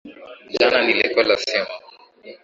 [0.53, 1.75] Jana nilikula sima